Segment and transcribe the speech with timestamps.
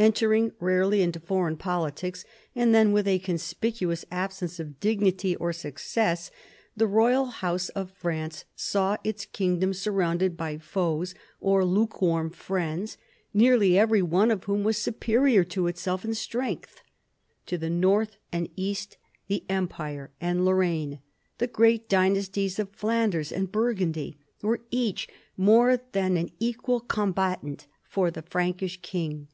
[0.00, 6.30] Entering rarely into foreign politics, and then with a conspicuous absence of dignity or success,
[6.76, 12.96] the royal house of France saw its kingdom surrounded by foes or lukewarm friends,
[13.34, 16.80] nearly every one of whom was superior to itself in strength.
[17.46, 21.00] To the north and east the Empire and Lorraine,
[21.38, 28.12] the great dynasties of Flanders and Burgundy, were each more than an equal combatant for
[28.12, 29.26] the Frank ish king.